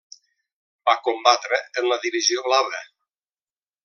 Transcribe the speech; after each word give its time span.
Va 0.89 0.95
combatre 1.09 1.59
en 1.81 1.87
la 1.93 1.99
Divisió 2.09 2.45
Blava. 2.51 2.81